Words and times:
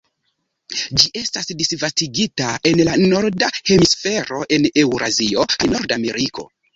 Ĝi 1.01 1.09
estas 1.19 1.49
disvastigita 1.59 2.47
en 2.69 2.81
la 2.87 2.95
Norda 3.11 3.49
hemisfero 3.59 4.41
en 4.57 4.65
Eŭrazio 4.85 5.45
kaj 5.53 5.69
Nordameriko. 5.75 6.47